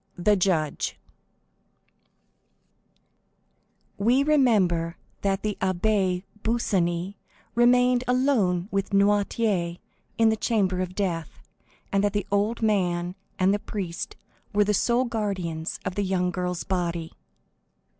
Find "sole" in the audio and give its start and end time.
14.73-15.05